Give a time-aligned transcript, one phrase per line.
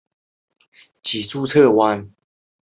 [0.03, 0.03] 广
[1.03, 1.63] 西贺县
[2.01, 2.11] 人。